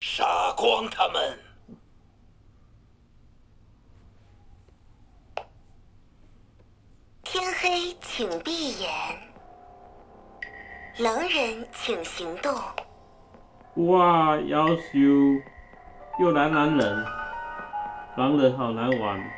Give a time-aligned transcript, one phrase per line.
[0.00, 1.38] 杀光他们！
[7.22, 8.90] 天黑，请闭眼。
[10.96, 12.54] 狼人，请行动。
[13.88, 14.98] 哇，要求
[16.18, 17.06] 又来狼人，
[18.16, 19.30] 狼人好难玩。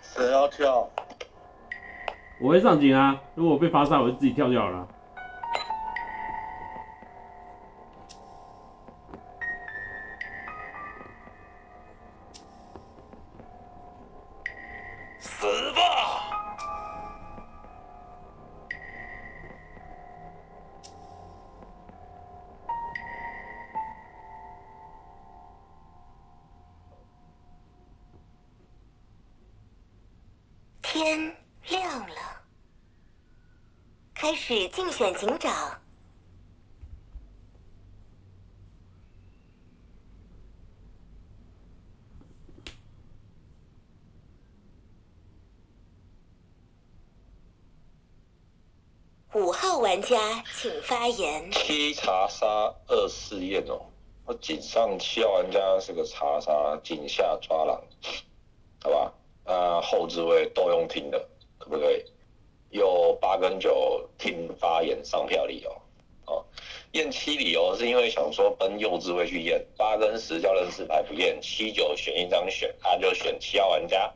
[0.00, 0.88] 谁要跳？
[2.40, 4.88] 我会上警啊，如果我被发杀，我就自己跳就好了。
[49.90, 50.16] 玩家
[50.56, 51.50] 请发言。
[51.50, 52.46] 七查杀
[52.86, 53.80] 二试验哦，
[54.24, 57.82] 我井上七号玩家是个查杀，井下抓狼，
[58.84, 59.12] 好吧？
[59.44, 61.18] 那后置位都用听的，
[61.58, 62.04] 可不可以？
[62.70, 65.82] 有八跟九听发言上票理由，
[66.26, 66.44] 哦，
[66.92, 74.14] 验七理由是因为想说奔右置位去验，八跟十叫认识牌不验，七九选一张选，他就选七号玩家，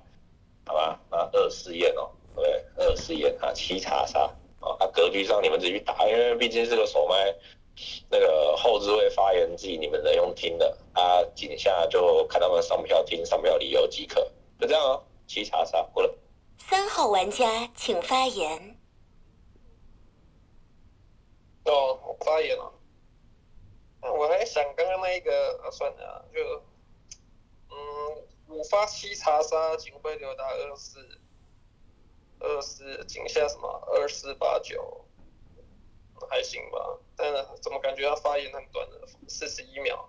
[0.66, 1.00] 好吧？
[1.10, 4.30] 那二试验哦，对，二试验啊，七查杀。
[4.78, 7.34] 啊，格局上你们自己去打，因为毕竟是个手麦，
[8.08, 14.20] 那个后置位发言自己你们能用听的，啊，井下就看他们上票听上票理由即可，
[14.60, 16.18] 就这样哦，七查杀过了。
[16.58, 18.78] 三号玩家请发言。
[21.64, 22.72] 哦，我发言了。
[24.00, 26.62] 那我还想刚刚那一个，啊，算了啊，就，
[27.70, 31.00] 嗯，五发七查杀，警徽留达二四。
[32.44, 35.06] 二四井下什么二四八九，
[36.28, 37.32] 还行吧，但
[37.62, 40.06] 怎么感觉他发言很短的，四十一秒，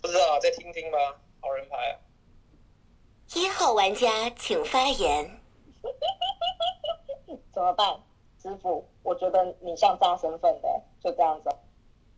[0.00, 2.00] 不知道再听听吧，好人牌。
[3.34, 5.40] 一号玩家请发言。
[7.52, 8.02] 怎么办，
[8.42, 8.88] 师傅？
[9.02, 11.50] 我觉得你像炸身份的，就这样子。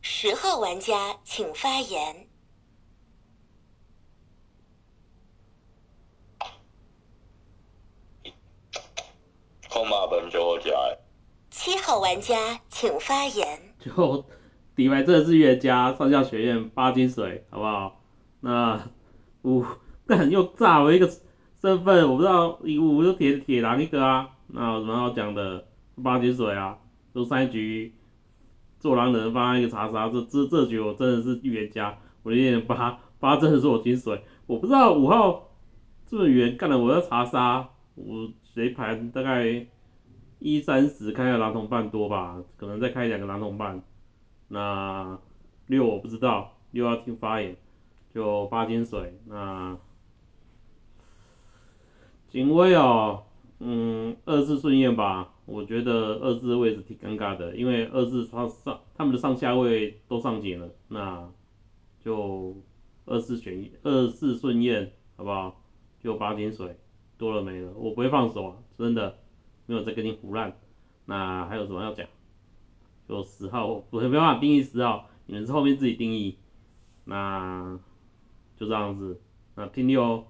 [0.00, 2.28] 十号玩家请发言。
[9.68, 10.70] 空马本就加。
[11.48, 13.58] 七号玩家请发言。
[13.80, 14.22] 就
[14.76, 18.02] 底牌这是预加上下学院八金水，好不好？
[18.40, 18.90] 那
[19.40, 19.64] 五
[20.06, 21.10] 干又炸了一个
[21.62, 25.66] 身份，我不知道五就铁铁狼一个啊，那有什么好讲的？
[26.02, 26.76] 八金水啊，
[27.14, 27.94] 就上一局
[28.80, 35.48] 做狼人发一个查杀，这这这局我真的是预言家，我有点八八真的是我金水，我不知道五号
[36.06, 38.28] 这么远干了我要查杀，我。
[38.54, 39.66] 谁盘大概
[40.42, 43.82] 一三十，开个狼同半多吧，可能再开两个狼同半。
[44.48, 45.18] 那
[45.68, 47.56] 六我不知道，六要听发言，
[48.12, 49.18] 就八金水。
[49.26, 49.78] 那
[52.28, 53.24] 警卫哦，
[53.60, 61.30] 嗯，二字顺验吧，我觉得二字位置挺尴尬的，因为二字他上他们的上下位都上警了，那
[62.04, 62.56] 就
[63.06, 65.62] 二字选一，二字顺验，好不好？
[66.00, 66.76] 就八金水。
[67.18, 69.16] 多了没了，我不会放手啊，真的
[69.72, 70.56] 没有在跟你胡乱。
[71.06, 72.06] 那还有什么要讲？
[73.08, 76.38] 就十号，我没办法定义十号，你们是后面自己定义。
[77.04, 77.78] 那
[78.58, 79.20] 就这样子。
[79.54, 80.26] 那听六，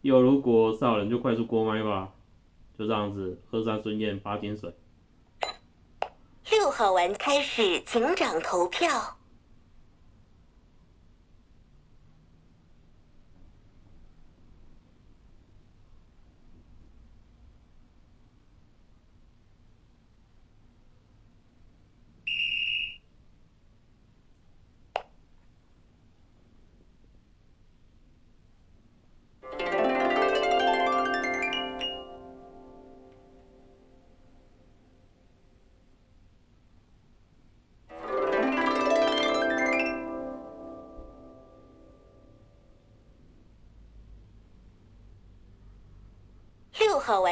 [0.00, 2.12] 六如果少人就快速过麦吧。
[2.76, 4.74] 就这样子，喝三孙燕八斤水。
[6.50, 8.88] 六号玩开始警长投票。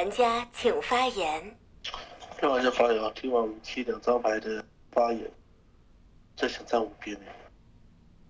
[0.02, 1.56] 玩家请发言。
[2.40, 5.30] 六号玩家发言啊，听完五七两张牌的发言，
[6.36, 7.16] 再想站五边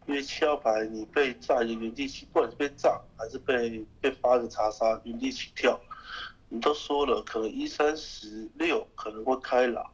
[0.07, 5.81] 因为七号牌你被炸一个原地起，不管是被炸还是被被发个查杀，原地起跳，
[6.51, 9.91] 你都说了可能一三十六可能会开狼，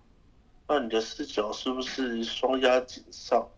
[0.66, 3.48] 那你的视角是不是双压井上？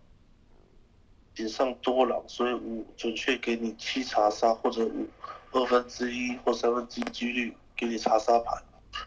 [1.34, 5.08] 井上多狼，所以五准确给你七查杀，或者五
[5.52, 8.62] 二分之一或三分之一几率给你查杀盘，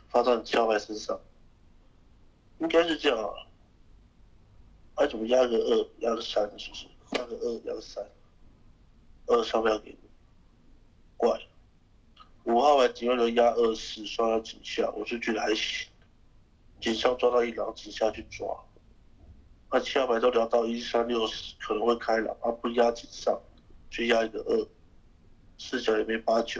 [0.10, 1.22] 发到你桥牌身上，
[2.58, 3.30] 应该是这样啊。
[4.96, 6.88] 还怎么压个二，压个三，是不是？
[7.12, 8.04] 压个二，压个三，
[9.28, 10.10] 二上票给你，
[11.16, 11.40] 怪。
[12.46, 15.88] 五号牌警卫流压二四，双压井下，我是觉得还行。
[16.82, 18.60] 警上抓到一狼，井下去抓。
[19.72, 23.40] 那七号牌都聊到一三六四，可能会开狼，而不压井上，
[23.92, 24.68] 就压一个二，
[25.60, 26.60] 视角也没八九。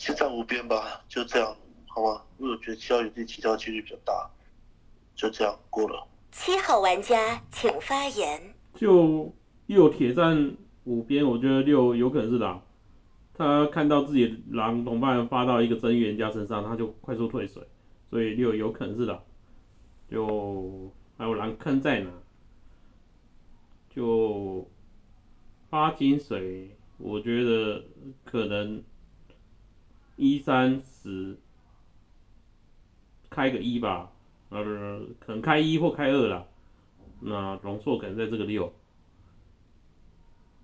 [0.00, 1.54] 先站五边吧，就这样，
[1.86, 2.22] 好吗？
[2.38, 4.30] 因为我觉得七号有地起跳几率比较大，
[5.14, 6.08] 就这样过了。
[6.32, 8.54] 七号玩家请发言。
[8.76, 9.30] 就
[9.66, 12.62] 六铁站五边，我觉得六有可能是狼。
[13.34, 17.62] 他看到自己的狼同伴发到一个真预言家身上，他就快速退水，
[18.08, 19.22] 所以六有可能是狼。
[20.10, 22.10] 就还有狼坑在哪？
[23.94, 24.66] 就
[25.68, 27.84] 八金水，我觉得
[28.24, 28.82] 可能
[30.20, 31.38] 一三十
[33.30, 34.12] 开个一吧，
[34.50, 36.46] 呃，可能开一或开二啦。
[37.20, 38.72] 那容错可能在这个六，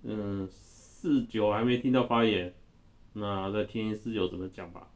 [0.03, 2.53] 嗯，四九还没听到发言，
[3.13, 4.87] 那再听四九怎么讲吧。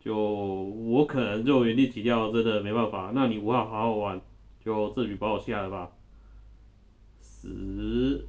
[0.00, 3.12] 就我可能就原地起跳，真的没办法。
[3.14, 4.20] 那你五号好好玩，
[4.64, 5.92] 就这局把我下了吧。
[7.20, 8.24] 十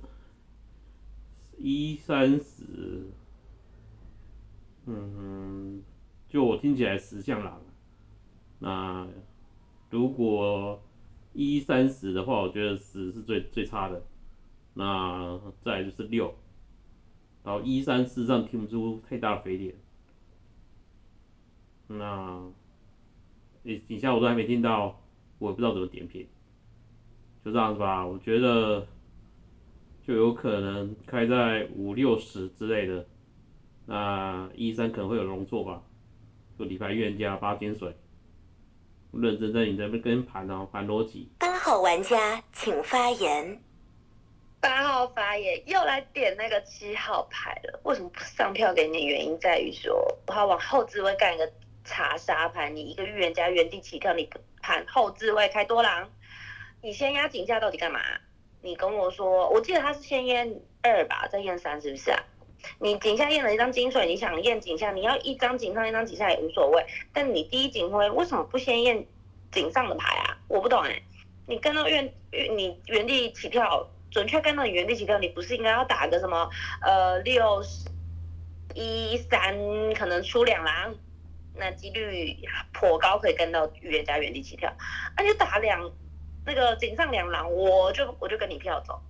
[1.60, 3.06] 一三十，
[4.88, 5.84] 嗯，
[6.30, 7.62] 就我听起来十像狼。
[8.60, 9.08] 那
[9.90, 10.82] 如果
[11.32, 14.04] 一三十的话，我觉得十是最最差的。
[14.74, 16.36] 那再就是六，
[17.46, 19.76] 然后一三四上听不出太大的肥点。
[21.88, 22.44] 那，
[23.64, 25.00] 你底下我都还没听到，
[25.40, 26.28] 我也不知道怎么点评，
[27.46, 28.06] 就这样子吧。
[28.06, 28.86] 我觉得
[30.04, 33.08] 就有可能开在五六十之类的，
[33.86, 35.82] 那一三可能会有容错吧。
[36.58, 37.96] 就礼拜预加八金水，
[39.12, 41.30] 认真在你这边跟盘哦，盘逻辑。
[41.40, 43.62] 八号玩家请发言。
[44.60, 49.06] 八号发言又来点那个七号牌了，为什么不上票给你？
[49.06, 51.52] 原因在于说，他往后置位干一个。
[51.90, 54.30] 查杀牌，你一个预言家原地起跳，你
[54.62, 56.12] 盘后置位开多狼，
[56.82, 58.02] 你先压井下到底干嘛？
[58.62, 62.22] 你跟我说，我记得他是先验二吧，再验三是不是啊？
[62.80, 69.06] 你井下验了一张金水，你想验井下，你要一张井上一张井下也无所谓，但你第一警徽为什么不先验
[69.52, 70.38] 井上的牌啊？
[70.48, 71.02] 我不懂哎，
[71.48, 72.14] 你跟到原
[72.56, 76.50] 你原地起跳，准确跟到你原地起跳，你不是应该要打个什么
[76.82, 77.64] 呃六
[78.74, 79.58] 一三，
[79.94, 80.96] 可能出两狼？
[81.60, 82.38] 那几率
[82.72, 84.72] 颇高，可以跟到预言家原地起跳，
[85.16, 85.92] 那就打两
[86.46, 89.02] 那个井上两狼，我就我就跟你票走。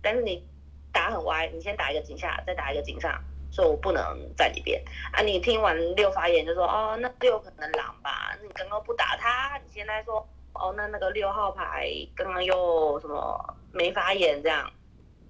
[0.00, 0.46] 但是你
[0.96, 3.22] 打很歪，你先打一个井下，再打一个井上，
[3.52, 4.02] 说我不能
[4.34, 4.82] 在里边
[5.12, 5.20] 啊。
[5.20, 8.34] 你听完六发言就说哦，那六可能狼吧？
[8.42, 14.72] 你刚刚不打他，你现在说哦，那那个六号牌刚刚又什么没发言这样，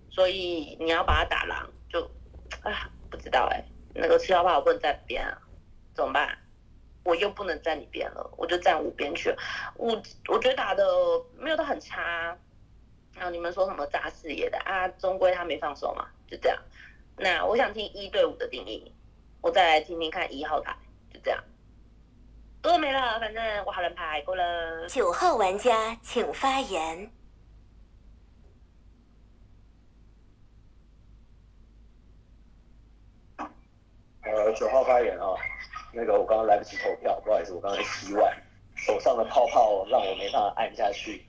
[0.08, 2.00] 所以你要把他打狼，就
[2.62, 3.60] 啊不知道哎，
[3.92, 5.36] 那个七号牌我不能在边啊，
[5.96, 6.38] 怎么办？
[7.02, 9.36] 我又不能站你边了，我就站五边去了。
[9.76, 10.84] 我我觉得打的
[11.36, 12.36] 没有到很差，
[13.16, 14.86] 然后你们说什么炸视野的啊？
[14.88, 16.58] 终归他没放手嘛，就这样。
[17.16, 18.92] 那我想听一对五的定义，
[19.40, 20.76] 我再来听听看一号牌，
[21.10, 21.42] 就这样。
[22.60, 24.86] 都没了，反正我好人牌过了。
[24.88, 27.10] 九号玩家请发言。
[34.22, 35.24] 呃，九号发言啊。
[35.92, 38.36] 那个我刚刚来不及投票，不好意思，我刚才洗碗，
[38.74, 41.24] 手上的泡泡让我没办法按下去，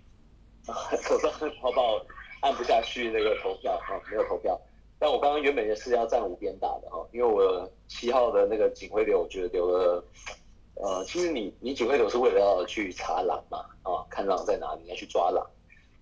[1.02, 2.00] 手上的泡泡
[2.42, 4.60] 按不下去那个投票啊，没有投票。
[5.00, 10.04] 但我刚刚原本也是要站五边打的哈，因为我七号的那个警徽流，我觉得留了，
[10.76, 15.46] 呃，其实你你警徽流是为了要去查狼嘛，啊，看狼在哪里，要去抓狼。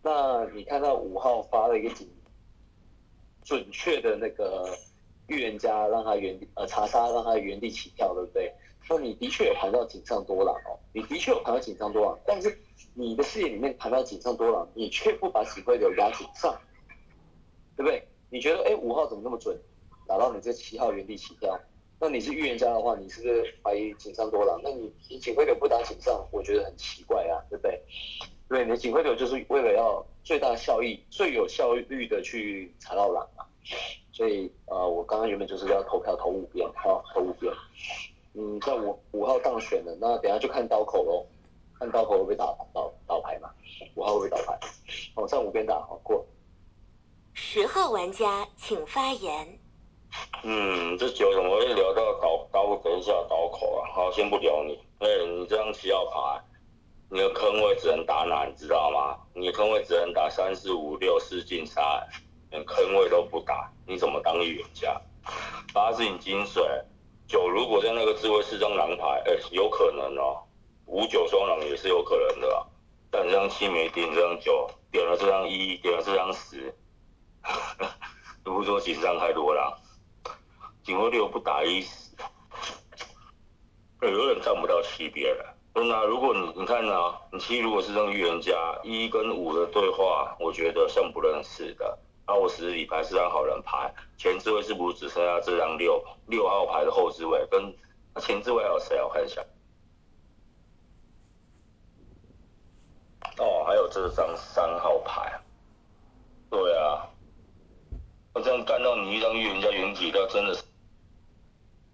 [0.01, 2.09] 那你看到五号发了一个警，
[3.43, 4.69] 准确的那个。
[5.27, 8.53] 预言家让他原地呃查杀让他原地起跳，对不对？
[8.87, 12.57] 那你的确有盘到井上多狼哦，你的确有盘到井上多狼，但是
[12.93, 16.55] 你的视野里面盘到井上多狼，你却不把警徽流压井上，
[17.75, 18.07] 对不对？
[18.29, 19.57] 你觉得哎五号怎么那么准，
[20.07, 21.59] 打到你这七号原地起跳？
[21.99, 24.59] 那你是预言家的话，你是不是怀疑井上多狼？
[24.63, 27.81] 那你你警徽流不打井上，我觉得很奇怪啊，对不对？
[28.47, 33.43] 对，你的警徽流就是为了要最大效益、最有效率的去查到狼嘛。
[34.11, 37.51] 所以，呃，我刚刚原本就是要投票投五边，好，投五边。
[38.37, 41.25] 嗯，在五五号当选了，那等下就看刀口喽。
[41.77, 43.49] 看刀口会不会打倒倒牌嘛？
[43.95, 44.59] 五号会不会倒牌？
[45.15, 46.25] 哦，上五边打，好过。
[47.33, 49.59] 十号玩家请发言。
[50.43, 53.91] 嗯，这酒怎么会聊到倒刀等一下刀口啊？
[53.93, 54.79] 好，先不聊你。
[54.99, 56.41] 哎，你这张七号牌，
[57.09, 58.45] 你的坑位只能打哪？
[58.45, 59.17] 你知道吗？
[59.33, 61.83] 你的坑位只能打三四五六四进三，
[62.51, 65.01] 连坑位都不打，你怎么当预言家？
[65.73, 66.63] 八是你金水，
[67.27, 70.43] 九如果在那个智慧四张狼牌，哎，有可能哦。
[70.85, 72.67] 五九双狼也是有可能的，
[73.09, 76.73] 但这张七没点，这张九点了，这张一点了，这张十，
[78.43, 79.81] 不是说紧张太多了。
[80.83, 82.15] 警徽六不打一死，
[84.01, 85.55] 有点站不到七边了。
[85.73, 88.53] 真的，如果你你看呢，你七如果是张预言家，
[88.83, 91.97] 一跟五的对话，我觉得像不认识的。
[92.27, 97.45] 那我十里牌是张好人牌，前置位是不是只剩下这张六六号牌的后置位？
[97.51, 97.75] 跟
[98.21, 99.01] 前置位还有谁？
[99.01, 99.41] 我看一下。
[103.37, 105.39] 哦，还有这张三号牌。
[106.49, 107.07] 对啊，
[108.33, 110.63] 那这样干到你一张预言家原底，那真的是。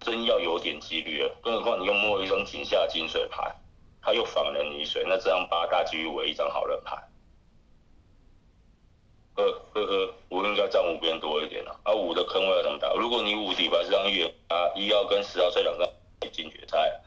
[0.04, 3.56] 真要有点几率了，更何况你又摸一张井下金水牌，
[4.02, 6.98] 他又仿人泥水，那这张八大几率为一张好人牌。
[9.42, 11.80] 呵呵呵，我应该占五边多一点了。
[11.84, 12.94] 啊，五的坑位要怎么打？
[12.96, 15.92] 如果你五底牌是张月啊，一号跟十号这两个
[16.32, 17.02] 进决赛，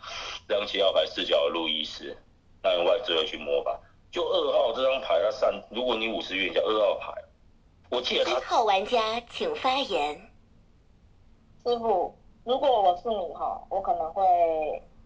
[0.48, 2.16] 这张七号牌四角路易斯，
[2.62, 3.80] 那用外置位去摸吧。
[4.10, 7.12] 就二号这张牌，它上，如果你五十元加二号牌，
[7.90, 8.32] 我记得他。
[8.32, 10.14] 一号玩家请发言。
[11.64, 12.14] 师傅。
[12.44, 14.22] 如果我是你哈，我可能会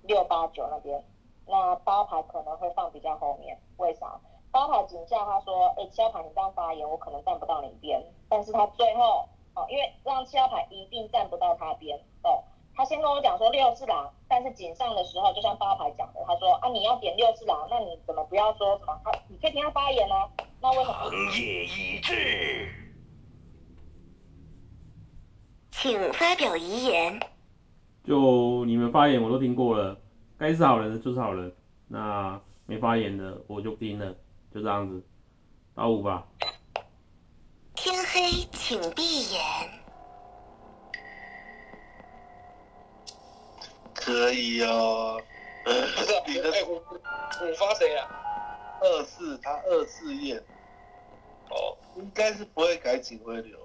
[0.03, 1.01] 六八九那边，
[1.47, 3.57] 那八牌可能会放比较后面。
[3.77, 4.19] 为啥？
[4.51, 8.03] 八牌井下他说，哎，七号牌你这样发言，我可能站不到你边。
[8.29, 12.43] 但是他最后哦，因为这张七号牌一定站不到他边哦。
[12.75, 19.01] 他先跟我讲说六是狼，但是井上的时候，就像八牌讲的，他说啊，你要点六是狼，那你怎么不要说什么？
[19.05, 20.31] 他你可以听他发言啊。
[20.61, 20.95] 那为什么？
[20.95, 22.69] 行业已至。
[25.71, 27.21] 请发表遗言。
[28.05, 29.99] 就你们发言我都听过了，
[30.39, 31.53] 该是好人的就是好人，
[31.89, 34.15] 那没发言的我就不听了，
[34.55, 35.03] 就这样子，
[35.75, 36.27] 打五吧。
[37.75, 39.41] 天黑，请闭眼。
[43.95, 45.21] 可以哦。
[45.65, 48.09] 不是， 你的五五发谁呀？
[48.81, 50.43] 二四，他二四验。
[51.51, 53.59] 哦，应该是不会改警徽流。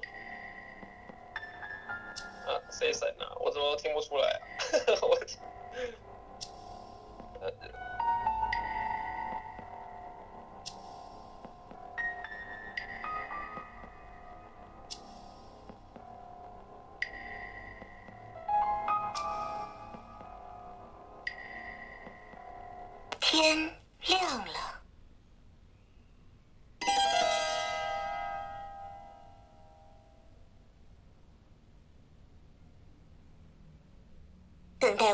[2.45, 3.31] 啊，谁神啊？
[3.39, 4.43] 我怎么都听不出来啊？
[5.01, 5.17] 我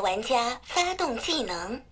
[0.00, 1.84] 玩家发动技能。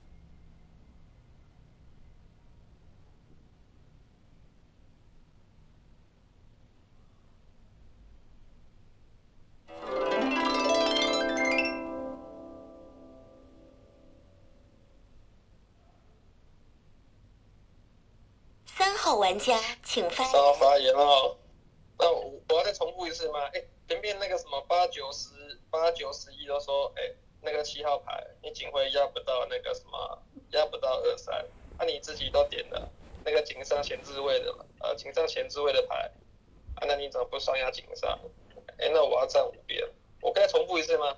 [18.67, 20.25] 三号玩家，请发。
[20.25, 21.37] 三号发言哦。
[21.99, 23.41] 那我我要再重复一次吗？
[23.53, 25.29] 哎，前面那个什么八九十。
[25.71, 27.03] 八九十一都说，哎，
[27.41, 31.47] 那个七号牌你警徽压不到那个什么，压不到二三，
[31.79, 32.89] 那你自己都点了
[33.25, 36.11] 那个警上前置位的，呃，警上前置位的牌，
[36.77, 38.19] 啊，那你怎么不双压警上？
[38.79, 39.89] 哎，那我要站五边，
[40.21, 41.17] 我可以重复一次吗？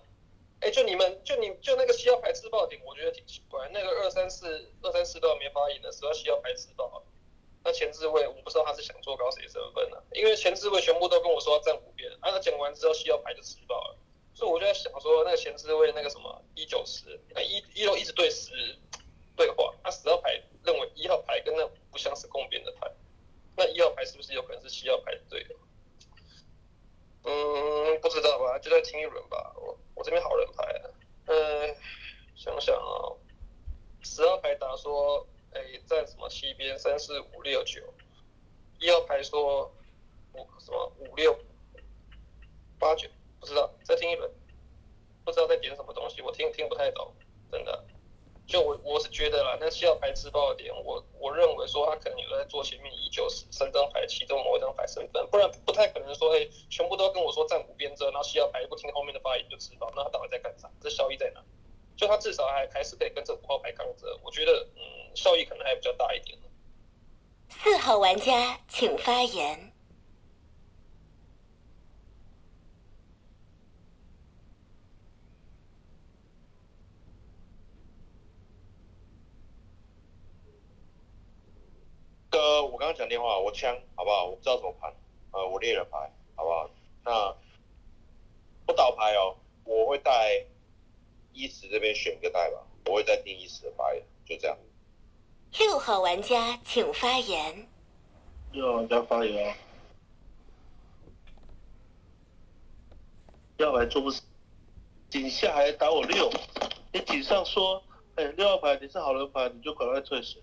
[0.60, 7.02] 哎，就你们，就你就那个七号牌自爆点，我觉得挺奇怪，那个二三四二三四都没发言的时候，七号牌自爆，
[7.64, 9.96] 那前置位我不知道他是想做高谁身份呢？
[10.12, 13.96] 因为前置位全部都跟我说要站五边，啊，他讲完之后七号牌就自爆了。
[14.34, 18.50] 所以我就在想说，那个前置位那个什么一九十，那一一楼一直对十
[19.36, 22.90] 对话，那十号牌认为一号牌跟那不像是共边的牌，
[23.56, 25.54] 那一号牌是不是有可能是七号牌对的？
[27.24, 29.52] 嗯，不知道吧，就再听一轮吧。
[29.56, 30.90] 我我这边好人牌，啊
[31.26, 31.76] 嗯，
[32.34, 33.12] 想想啊，
[34.02, 37.82] 十号牌打说，哎，在什么七边三四五六九，
[38.78, 39.70] 一号牌说
[40.32, 41.38] 五什么五六
[42.78, 43.06] 八九。
[43.40, 44.30] 不知道，再听一轮，
[45.24, 47.12] 不知道在点什么东西，我听听不太懂，
[47.50, 47.84] 真的。
[48.46, 60.68] 就我我是觉得啦，那七号牌自爆点，我我认为说他可能有在做前面一九十三张牌其中某一张牌身份，不然不太可能说，哎，全部都跟我说站五边遮，然后七号牌不听后面的发言就自爆，那他到底在干啥？
[60.80, 61.40] 这效益在哪？
[61.96, 66.36] 就他至少还还是可以跟这五号牌刚着，我觉得嗯，效益可能还比较大一点。
[67.50, 69.69] 四号玩家请发言。
[82.30, 84.26] 哥，我刚刚讲电话，我枪好不好？
[84.26, 84.94] 我不知道怎么盘，
[85.32, 86.70] 呃，我猎人牌好不好？
[87.04, 87.36] 那
[88.64, 90.46] 不倒牌哦，我会带
[91.32, 94.56] 一十这边选一个带吧，我会再定一十的发言，就这样。
[95.58, 97.68] 六号玩家请发言。
[98.52, 99.56] 六号玩家发言啊。
[103.56, 104.22] 要来做不死，
[105.10, 106.30] 井下还打我六，
[106.92, 107.82] 你井上说，
[108.14, 110.40] 哎，六号牌你是好人牌，你就赶快退水。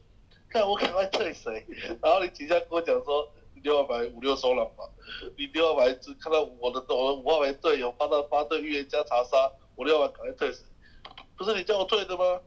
[0.57, 1.65] 看我赶快退谁？
[2.01, 4.85] 然后你底下跟我讲说，你六号牌五六收了嘛？
[5.37, 10.63] 你六号牌只看到我的我的五号牌队友发到发队预言家查杀，我六号牌赶快退谁？
[11.37, 12.41] 不是你叫我退的吗？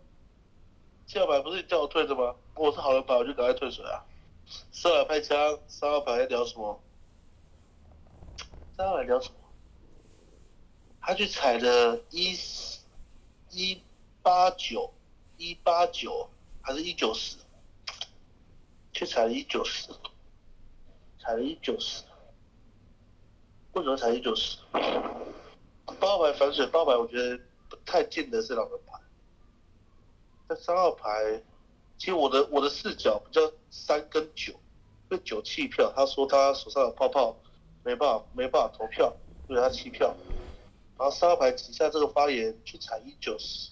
[1.07, 2.35] 七号牌不是你叫我退的吗？
[2.57, 4.05] 我是好人牌，我就赶快退水啊！
[4.73, 6.83] 四号牌枪，三号牌聊什么？
[8.76, 9.35] 三号牌聊什么？
[11.00, 12.37] 他去踩的一
[13.50, 13.81] 一
[14.21, 14.93] 八九
[15.37, 16.29] 一八九
[16.61, 17.37] 还是一九十？
[18.92, 19.88] 去踩一九十，
[21.18, 22.02] 踩一九十，
[23.73, 24.59] 为什么踩一九十？
[25.99, 28.99] 八号牌反水，八号牌我觉得不太近的是两个牌。
[30.49, 31.42] 那三号牌，
[31.99, 37.37] 其实我的我的视角比较三跟九，因为九弃票，他说他手上有泡泡，
[37.85, 39.14] 没办法没办法投票，
[39.47, 40.14] 所以他弃票。
[40.99, 43.70] 然后三号牌底下这个发言去踩一九十，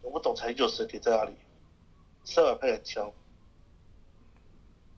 [0.00, 1.34] 我不懂踩一九十点在哪里。
[2.24, 3.12] 三百配很强，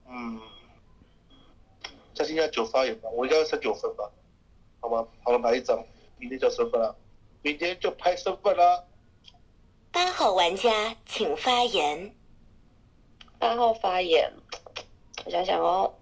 [0.07, 0.41] 嗯，
[2.15, 4.11] 加应该九发言吧，我应该是九分吧，
[4.81, 5.09] 好吗？
[5.23, 5.85] 好了，买一张，
[6.19, 6.95] 明天就身份了，
[7.43, 8.87] 明天就拍身份了。
[9.91, 12.15] 八号玩家请发言。
[13.39, 14.33] 八号发言，
[15.25, 15.95] 我想想哦，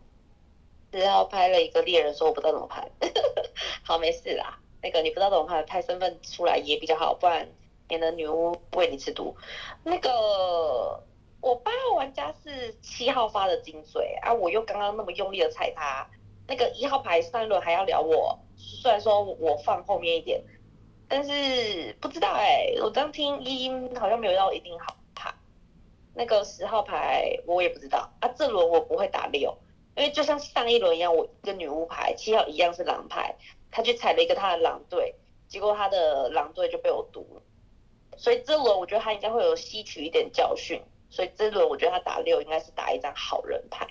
[0.90, 2.90] 四号拍了一个猎人，说我不知道怎么拍，
[3.82, 4.58] 好，没事啦。
[4.82, 7.48] 那个你不知道怎么拍，拍身份出来也比较好，不然
[7.88, 9.36] 免得女巫喂你吃毒。
[9.84, 11.02] 那个。
[11.42, 14.32] 我八号玩家是七号发的精髓啊！
[14.32, 16.08] 我又刚刚那么用力的踩他，
[16.46, 20.40] 那个一号牌上一轮还要聊我，虽然说我放后面一点，
[21.08, 25.34] 但是不知道哎，我刚听一音好像没有要一定好牌。
[26.14, 29.58] 那个十号牌我也不知道啊，这轮我不会打六，
[29.96, 33.34] 因为就像上一轮一样，我跟女巫牌七号一样是狼牌，
[33.72, 35.16] 他去踩了一个他的狼队，
[35.48, 37.42] 结果他的狼队就被我毒了，
[38.16, 40.80] 所以这轮我觉得他应该会有吸取一点教训。
[41.12, 43.86] 所以这轮我觉得他打六应该是打一张好人牌，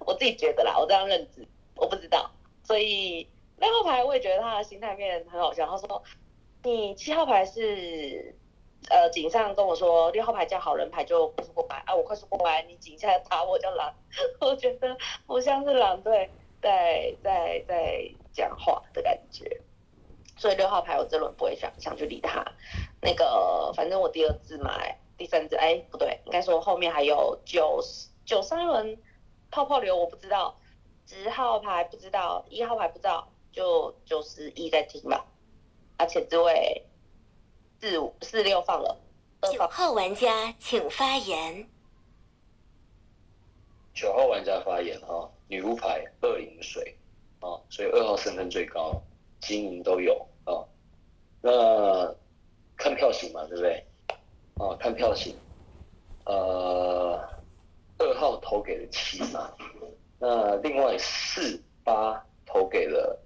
[0.00, 2.30] 我自己觉得啦，我这样认知，我不知道。
[2.62, 3.26] 所以
[3.56, 5.66] 六号牌我也觉得他的心态面很好笑。
[5.66, 6.02] 他说
[6.62, 8.36] ：“你七号牌是
[8.90, 13.94] 呃井上跟我说六号牌叫好人牌就快速过牌啊，我快速过牌，你井下打我叫狼，
[14.40, 14.94] 我觉得
[15.26, 16.28] 不像是狼队
[16.60, 19.62] 在在在讲话的感觉。
[20.36, 22.44] 所以六号牌我这轮不会想想去理他。
[23.00, 27.82] 那个反正我第二次买。”第三只哎不对，应该说后面还有九
[28.24, 28.96] 九三轮
[29.50, 30.58] 泡泡流我不知道，
[31.06, 35.26] 十号牌不知道，一号牌不知道，就九十一在听吧。
[35.96, 36.86] 而且这位
[37.80, 38.96] 四五四六放了。
[39.52, 41.68] 九号玩家请发言。
[43.94, 46.96] 九号玩家发言哈，女巫牌二银水
[47.40, 49.02] 啊，所以二号身份最高，
[49.40, 50.62] 金银都有啊。
[51.40, 52.14] 那
[52.76, 53.84] 看票型嘛，对不对？
[54.58, 55.36] 啊，看票型，
[56.24, 57.16] 呃，
[57.96, 59.48] 二号投给了七嘛，
[60.18, 63.16] 那另外四八投给了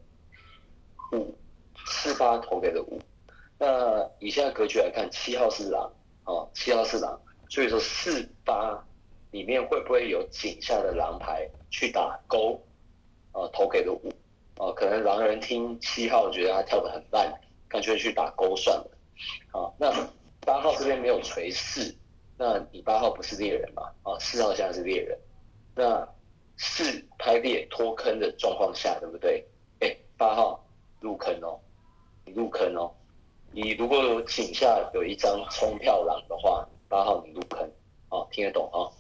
[1.13, 1.35] 五，
[1.87, 3.01] 四八投给了五，
[3.59, 5.91] 那以现在格局来看，七号是狼，
[6.25, 7.19] 啊，七号是狼，
[7.49, 8.79] 所以说四八
[9.31, 12.61] 里面会不会有井下的狼牌去打勾，
[13.33, 14.13] 啊，投给了五，
[14.63, 17.33] 啊，可能狼人听七号觉得他跳的很烂，
[17.71, 18.91] 干脆去打勾算了，
[19.53, 19.91] 啊，那。
[20.45, 21.95] 八号这边没有锤四，
[22.37, 23.93] 那你八号不是猎人嘛？
[24.03, 25.17] 啊，四号现在是猎人，
[25.75, 26.07] 那
[26.57, 29.47] 四拍猎脱坑的状况下，对不对？
[29.81, 30.65] 哎，八号
[31.01, 31.61] 入坑哦，
[32.25, 32.93] 你入坑哦，
[33.53, 37.71] 你如果有井下有一张冲票狼的话，八号你入坑，
[38.09, 38.91] 哦，听得懂啊？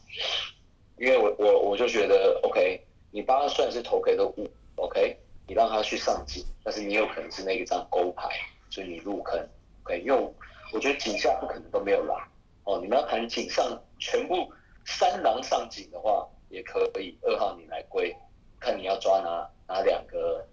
[0.96, 8.30] 因为我我我就觉得，OK，你八号算是投给了五，OK，你让他去上井，但是你有可能是那一张勾牌，
[8.70, 9.44] 所以你入坑
[9.82, 10.32] ，OK，用。
[10.72, 12.18] 我觉得井下不可能都没有狼
[12.64, 14.50] 哦，你们要谈井上全部
[14.86, 17.16] 三狼上井的话也可以。
[17.22, 18.14] 二号你来归，
[18.58, 20.46] 看你要抓哪哪两个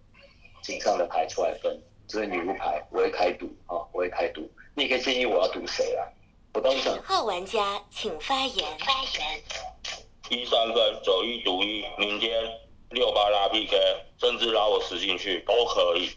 [0.62, 1.79] 井上的牌出来分。
[2.08, 4.49] 这是女巫牌，我会开赌啊，我会开赌。
[4.75, 6.08] 你也可以建议我要赌谁啊？
[6.53, 8.77] 我倒是号玩家请发言。
[8.79, 9.41] 发言。
[10.32, 12.43] 一三分走一赌一，明天
[12.89, 13.77] 六八拉 PK，
[14.19, 16.10] 甚至拉我十进去都可以。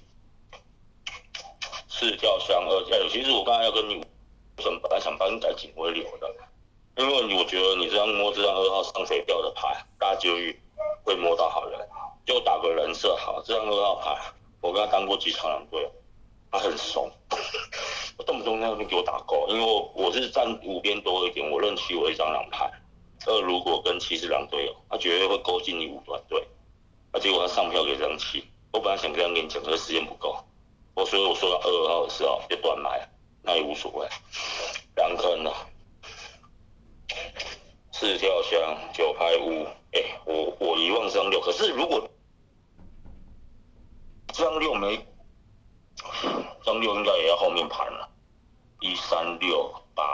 [2.02, 4.04] 四跳箱二跳，其实我刚才要跟你，
[4.56, 6.34] 本来想帮你改警徽流的，
[6.96, 10.60] 因为我觉得你这样摸这张二号上水掉的牌，大几率
[11.04, 11.78] 会摸到好人，
[12.26, 13.40] 就打个人设好。
[13.46, 14.20] 这张二号牌，
[14.60, 15.88] 我跟他当过几场狼队，
[16.50, 17.08] 他很怂，
[18.18, 22.68] 我动不动在那边给我打勾，因为我是站五边多一点，我认七我一张狼牌，
[23.26, 26.44] 二如果跟七是狼队友，他绝对会勾进你五段队，
[27.12, 30.36] 那结果他上票给张七，我本来想这样跟你讲，可是时间不够。
[30.94, 33.08] 我所以我说到二号的时候就断麦，
[33.42, 34.06] 那也无所谓。
[34.94, 35.66] 两坑了，
[37.92, 42.06] 四跳箱九拍五，哎，我我遗忘这张六，可是如果
[44.28, 45.06] 这张六没，
[46.64, 48.08] 张六应该也要后面盘了，
[48.80, 50.04] 一三六八，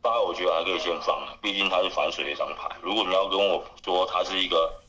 [0.00, 2.76] 八我觉得还可以先放，毕竟它是反水的一张牌。
[2.82, 4.82] 如果你要跟我说它是一个。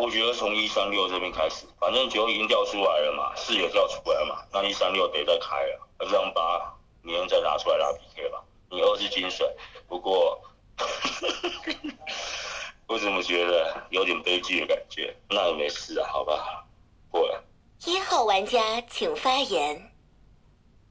[0.00, 8.42] 我觉得从一三六这边开始，反正九已经掉出来了嘛，四也掉出来了嘛，那一三六得再开了，那这张八明天再拿出来拉 PK 吧。
[8.70, 9.46] 你二是金水，
[9.86, 10.40] 不过
[12.88, 15.14] 我怎么觉得有点悲剧的感觉？
[15.28, 16.64] 那也没事啊，好吧，
[17.10, 17.44] 过了。
[17.84, 19.90] 一号玩家请发言。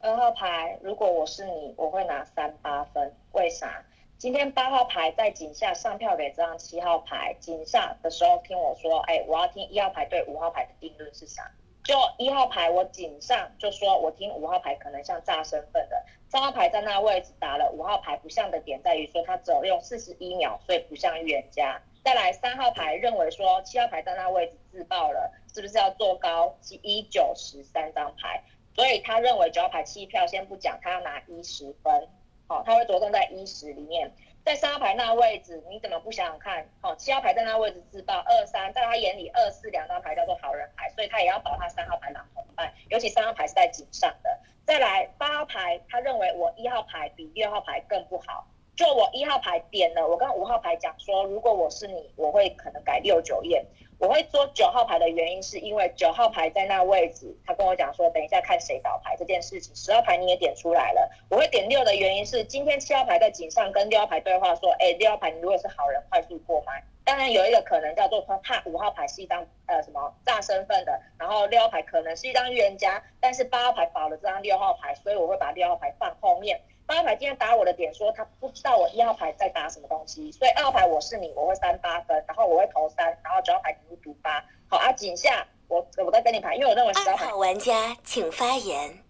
[0.01, 3.83] 二号牌，如果我是你，我会拿三八分，为啥？
[4.19, 11.49] 今天八号牌在井下上票给这张七号牌，井下的时候听我说，哎，我要听一号牌对五号牌的定论是啥？
[11.85, 21.81] 就一号牌我井上就说我听五号牌可能像炸身份的，三号牌在那位置打了五号牌不像的点在于说他只有用四十一秒，所以不像预言家。
[22.03, 28.43] 再来三号牌认为说七号牌在那位置自爆了，是不是要做高一九十三张牌？
[28.75, 32.09] 所以他认为九号牌弃票先不讲，他要拿一十分。
[32.49, 34.11] 哦，他会着重在一十里面，
[34.43, 36.67] 在三号牌那位置，你怎么不想想看？
[36.81, 44.39] 好，七号牌在那位置自爆，二三在他眼里二四两张牌叫做好人牌，所以他也要保他三号牌拿红牌，尤其三号牌是在井上的。
[44.65, 48.47] 再来八号牌，他认为我一号牌比六号牌更不好，
[48.79, 53.65] 就我一号牌点了，我跟五号牌讲说，如果我是你，我会可能改六九验。
[53.97, 59.75] 我会做九号牌的原因，是因为九号牌在那位置，他跟我讲说，等一下看谁倒牌这件事情。
[59.75, 66.81] 十号牌你也点出来了，我会点六的原因是，今天七号牌在井上跟六号牌对话说，哎，六号牌你如果是好人，快速过麦。
[67.03, 76.61] 当然有一个可能叫做他怕五号牌是一张呃什么炸身份的，然后六号牌可能是一张预言家，但是八号牌保了这张六号牌，所以我会把六号牌放后面。
[76.89, 84.43] 八号牌今天打我的点说他不知道我一号牌在打什么东西，所以二号牌我是你，我会三八分，然后我会投三，然后九号牌你会赌八。
[84.67, 89.03] 好啊，井下我我再跟你排，因为我认为十号玩家请发言。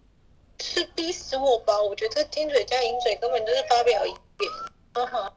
[0.60, 1.82] 是逼死我吧？
[1.82, 4.50] 我觉得金嘴加银嘴根本就是发表一点。
[4.92, 5.32] 嗯哼，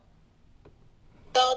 [1.32, 1.56] 到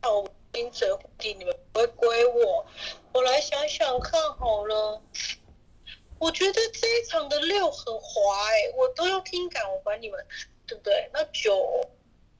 [0.00, 2.64] 好金嘴护地，你们不会归我。
[3.12, 5.02] 我来想想看好了。
[6.20, 10.22] 我觉得这一场的六很滑哎，我都要听感，我管你们，
[10.66, 11.08] 对不对？
[11.14, 11.88] 那九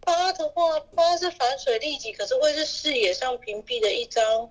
[0.00, 4.50] 八的话，八是反水利己，可是会是视野上屏蔽的一张，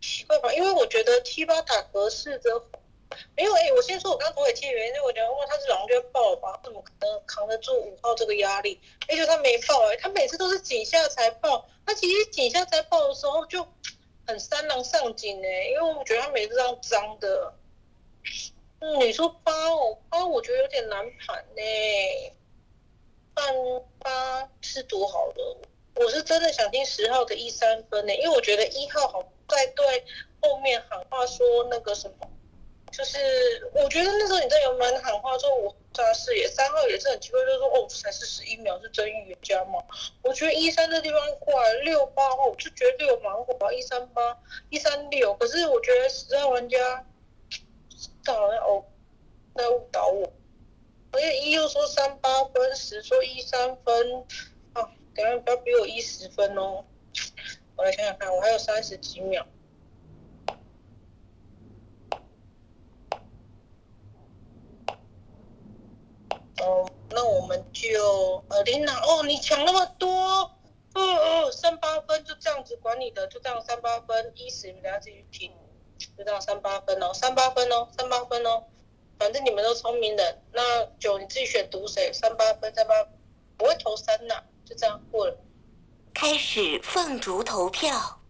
[0.00, 0.54] 奇怪吧？
[0.54, 2.62] 因为我觉得七八打合适的，
[3.34, 3.72] 没有哎。
[3.72, 6.60] 我先说我刚投给七的原因，我觉得哇，他是狼就要爆吧？
[6.62, 8.80] 怎么可能扛得住五号这个压力？
[9.08, 13.66] 而且他没爆哎，他每次都是井下才爆，他其实井下才爆的时候就
[14.28, 17.52] 很三狼上井哎，因为我觉得他每次这样脏的。
[18.80, 21.62] 嗯，你说八哦，八我觉得有点难盘呢。
[23.34, 23.54] 半
[23.98, 25.58] 八是多好了，
[25.96, 30.02] 我是真的想听十号的一三分呢，因为我觉得一号好在对
[30.40, 32.26] 后面喊话说那个什么，
[32.90, 33.18] 就是
[33.74, 39.84] 我觉得那时候你在有门喊话说我扎视野，三号也是很奇怪，就说哦才是十一秒是真预言家嘛。
[40.22, 44.38] 我觉得一三这地方过来，六八号我就觉得六蛮火，一三八
[44.70, 47.04] 一三六，可是我觉得十号玩家。
[48.34, 48.84] 好像哦，
[49.54, 50.32] 在误导我。
[51.12, 54.26] 而且一又说三八分，十说一三分，
[54.74, 56.84] 啊，等下不要比我一十分哦。
[57.76, 59.46] 我来想想看，我还有三十几秒。
[66.58, 70.52] 哦，那我们就呃，琳娜，哦，你抢那么多，哦
[70.94, 75.52] 哦，三八分就这样子管你的，就这样三八分，一十你们家自己听。
[75.98, 78.64] 就这样三八分哦，三八分哦，三八分哦，
[79.18, 80.42] 反正你们都聪明的。
[80.52, 82.12] 那九你自己选读谁？
[82.12, 82.94] 三八分，三八，
[83.56, 85.36] 不会投三呐，就这样过了。
[86.14, 88.20] 开始放逐投票。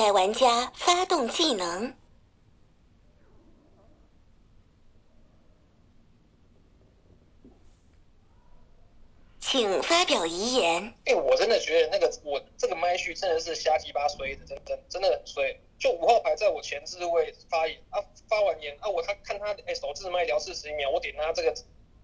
[0.00, 1.94] 待玩家发动技能，
[9.40, 10.94] 请发表遗言。
[11.04, 15.60] 哎、我真的觉得那个我这个麦序真的是瞎鸡巴吹的，真真真的很衰。
[15.78, 21.54] 就五号牌在我前置位发言啊，发完言啊，我他看他哎、手自麦聊四十一秒，我点他这个，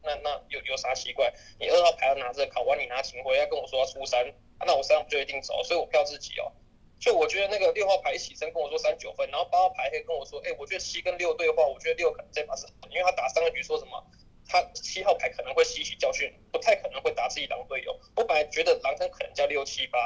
[0.02, 1.32] 那那有有啥奇怪？
[1.58, 4.34] 你二号牌要拿这个考完，你拿警徽要跟我说要出山、
[4.66, 5.62] 那我三不就一定走？
[5.64, 6.52] 所以我票自己哦。
[6.98, 14.02] 就我觉得那个六号牌起身跟我说三九分，然后八号牌还跟我说，哎、我觉得七跟六对话，我觉得六可能这把是好，因为他打三个局说什么，
[14.48, 17.98] 他七号牌可能会吸取教训，不太可能会打自己狼队友。
[18.16, 19.98] 我本来觉得狼坑可能叫六七八，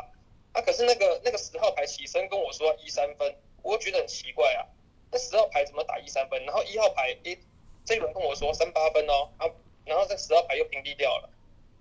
[0.53, 4.66] 啊，可是那个那个十号牌起身跟我说一三分，我觉得很奇怪啊，
[5.12, 6.44] 那十号牌怎么打一三分？
[6.44, 7.38] 然后一号牌，诶、
[7.85, 9.46] 这一轮跟我说三八分哦，啊，
[9.85, 11.31] 然后这十号牌又屏蔽掉了。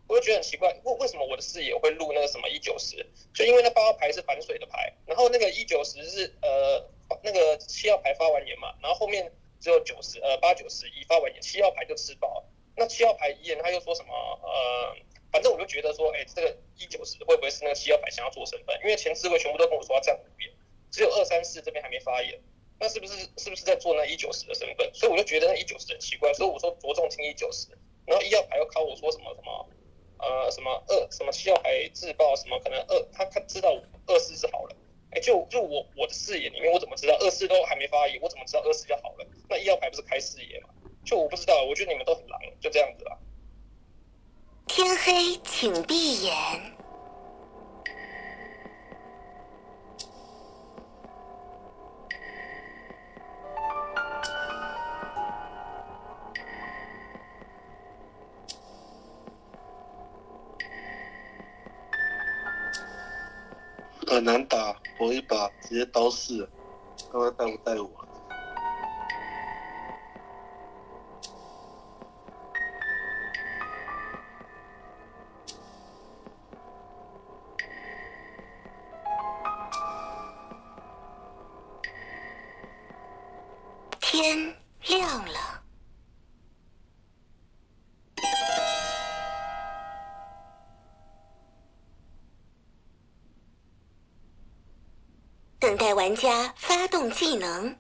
[0.09, 3.05] 我就觉得很奇怪，为为什么我的视野会录那个什么一九十？
[3.31, 6.83] 就因为那八号牌是反水的牌，然后那个一九十是呃
[7.21, 12.43] 那个七号牌发完言嘛，然后后面只有九十呃八九十一发完言，七号牌就吃饱。
[12.75, 14.95] 那七号牌遗言他又说什么呃，
[15.31, 18.75] 反正我就觉得说，哎、这个一九十会不会是那个七号牌想要做身份？
[18.81, 20.51] 因为前四位全部都跟我说要站五边，
[20.89, 22.39] 只有二三四这边还没发言。
[22.79, 24.89] 那是不是是不是在做那一九十的身份？
[24.93, 27.67] 所以我就觉得那一九十很奇怪，所以我说着重听一九十，
[28.07, 29.69] 然后一号牌又考我说什么什么。
[30.19, 33.73] 呃，什么二什么七号牌自爆，什么可能二他他知道
[34.05, 34.75] 二四是好了，
[35.11, 39.25] 哎，就就我我的视野里面，我怎么知道二四都还没发言，我怎么知道二四就好了？
[39.49, 40.69] 那一号牌不是开视野吗？
[41.05, 43.17] 就我不知道，我觉得你们都很狼，就这样子啊。
[44.67, 46.78] 天黑，请闭眼。
[64.19, 66.51] 很难打，搏一把直接刀死，
[67.09, 67.89] 看他带不带我。
[95.69, 97.77] 等待玩家发动技能，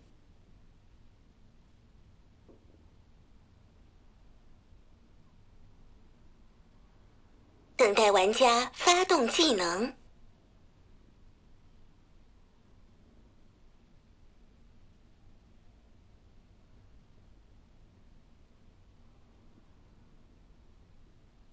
[7.75, 9.95] 等待玩家发动技能。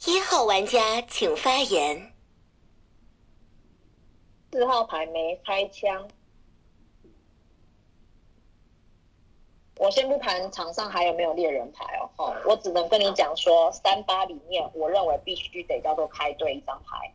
[0.05, 2.15] 一号玩家请发言。
[4.53, 6.07] 四号牌没开枪。
[9.87, 17.13] 我先不谈场上还有没有猎人牌哦，哦，我只能跟你讲说，三八里面，我认为必须得叫做开对一张牌。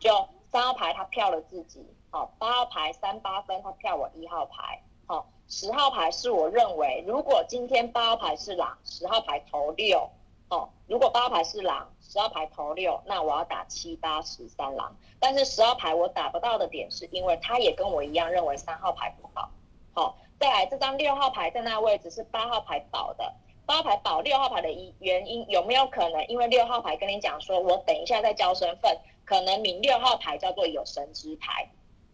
[0.00, 0.10] 就
[0.50, 10.10] 三号牌他票了自己，好、八号牌三八分他票我一号牌，好、十号牌是我认为，如果今天八号牌是狼，十号牌投六，
[10.48, 14.96] 哦，如果八号牌是狼，十号牌投六，那我要打七八十三狼。
[15.20, 19.48] 但是十号牌我打不到的点，是因为他也跟我一样认为三号牌不好。
[19.92, 23.30] 好、再来这张六号牌在那位置是八号牌保的，
[23.66, 26.26] 八号牌保六号牌的一原因有没有可能？
[26.28, 31.68] 因为六号牌跟你讲说，我等一下再交身份，可能你六号牌叫做有神之牌，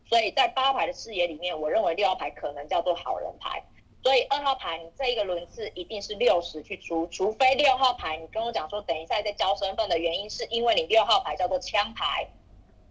[0.08, 3.62] 所以在八号牌的视野里面，我认为六号牌可能叫做好人牌。
[4.02, 12.28] 所以二号牌你这一个轮次一定是六十去出，除非六号牌你跟我讲说等一下再交身份的原因是因为你六号牌叫做枪牌，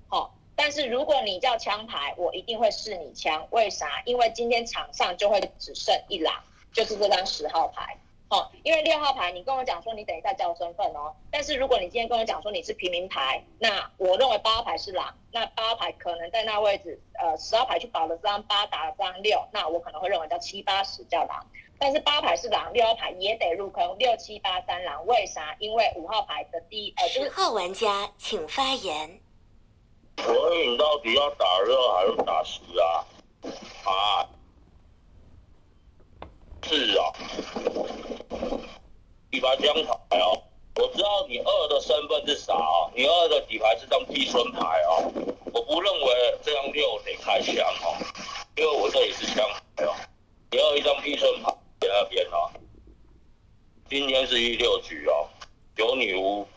[0.08, 4.02] 好、但是如果你叫枪牌，我一定会试你枪，为啥？
[4.06, 6.34] 因为今天场上就会只剩一狼，
[6.74, 7.98] 就是这张十号牌。
[8.28, 21.46] 好、因为六号牌你跟我讲说你等一下叫身份哦，但是如果你今天跟我讲说你是平民牌，那我认为八号牌是狼，那八号牌可能在那位置，呃，十号牌去保了这张八，打了这张六，那我可能会认为叫七八十叫狼。
[21.78, 25.56] 但是八号牌是狼，六号牌也得入坑，六七八三狼，为啥？
[25.60, 29.20] 因为五号牌的第一呃就是十号玩家请发言。
[30.18, 33.06] 所以你到底要打热还是打湿啊？
[33.86, 34.28] 啊？
[36.64, 37.14] 是啊，
[39.30, 40.42] 底牌枪牌哦，
[40.78, 45.12] 我知道你二的身份是啥哦，你二的底牌是张替身牌哦，
[45.54, 47.96] 我不认为这张六得开枪哦，
[48.56, 49.94] 因为我这里是枪牌哦，
[50.50, 52.50] 你二一张替身牌在那边哦，
[53.88, 55.30] 今天是一六局哦，
[55.76, 56.48] 有女巫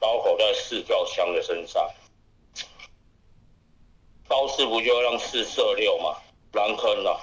[0.00, 1.88] 刀口在四条枪的身上。
[4.28, 6.16] 高四不就要让四射六嘛？
[6.52, 7.20] 蓝坑啊，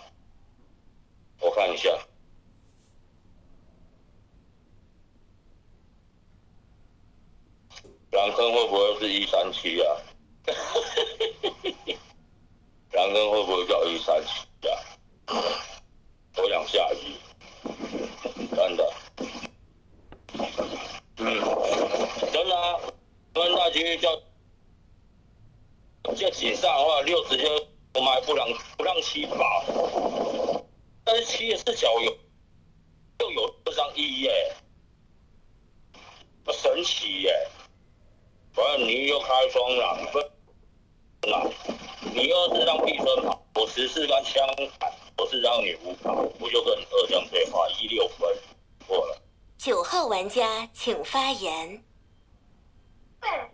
[1.40, 1.90] 我看一下，
[8.12, 9.98] 蓝坑会不会是一三七啊？
[12.94, 14.74] 蓝坑会不会叫一三七啊？
[16.38, 17.16] 我想下雨，
[18.56, 18.94] 真的，
[21.18, 21.26] 嗯，
[22.32, 22.80] 真的啊，
[23.34, 24.20] 跟大区叫
[26.36, 27.50] 叫锦上的话，六十天
[27.94, 28.46] 我们还不让
[28.78, 29.64] 不让七八，
[31.04, 32.12] 但是七也是小有
[33.20, 34.54] 又有这张一耶，
[36.52, 37.48] 神奇耶！
[38.56, 40.20] 完了你又开双狼，不，
[41.28, 41.50] 那
[42.12, 44.46] 你又是让避春跑，我十四杆枪
[44.78, 48.30] 反，我是让女巫跑，我就跟二将对话，一六分
[48.86, 49.22] 过了。
[49.58, 51.82] 九号玩家请发言。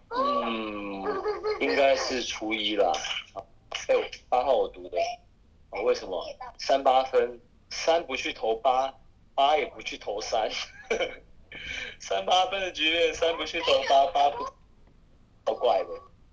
[0.10, 1.21] 嗯，
[1.62, 2.92] 应该是初一啦。
[3.88, 3.96] 哎，
[4.28, 4.98] 八号我读的。
[5.70, 6.26] 哦，为什么？
[6.58, 8.92] 三八分，三不去投八，
[9.36, 10.50] 八也不去投三。
[12.00, 14.44] 三八分的局面，三不去投八，八不，
[15.46, 15.90] 好怪的。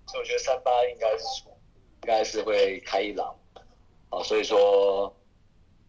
[0.07, 3.35] 所以我觉得三八应该是，应该是会开一狼。
[4.09, 5.15] 哦，所以说，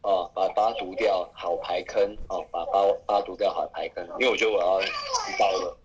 [0.03, 2.15] 哦，把八读掉，好排坑。
[2.29, 4.07] 哦，把八八读掉，好排坑。
[4.19, 5.79] 因为我觉得我要持刀了，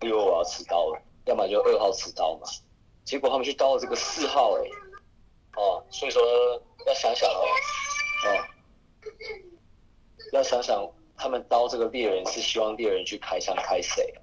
[0.00, 2.46] 因为我要持刀了，要么就二号持刀嘛。
[3.04, 4.70] 结果他们去刀了这个四号、欸，
[5.56, 6.22] 哦，所以说
[6.86, 7.44] 要想想哦，
[8.24, 8.28] 哦，
[10.32, 14.14] 要想想他们刀这个猎人是希望猎人去开枪开谁？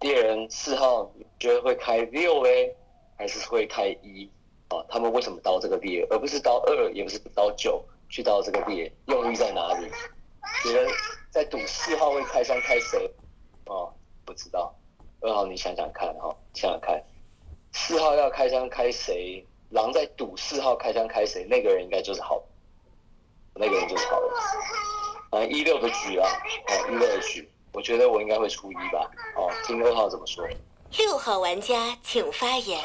[0.00, 2.76] 猎人四号你觉得会开六 A
[3.16, 4.30] 还是会开一？
[4.70, 8.92] 哦，他们为什么刀这个猎，而不是刀二，也不是刀九去刀这个猎？
[9.06, 9.90] 用意在哪里？
[10.62, 10.88] 觉得
[11.30, 13.10] 在赌四号会开枪开谁？
[13.66, 13.92] 哦，
[14.24, 14.72] 不知道。
[15.20, 17.02] 二号你想想看哈、哦，想想看，
[17.72, 19.44] 四号要开枪开谁？
[19.70, 21.44] 狼在赌四号开枪开谁？
[21.44, 22.42] 那个人应该就是好，
[23.54, 24.30] 那个人就是好人。
[25.30, 29.10] 啊，一六的局啊，啊，一六的局，我觉得我应该会出一吧。
[29.36, 30.48] 哦，听二号怎么说？
[30.96, 32.80] 六号玩家请发言。